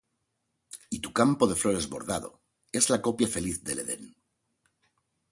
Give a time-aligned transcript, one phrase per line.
[0.89, 4.15] y tu campo de flores bordado, es la copia feliz del Edén.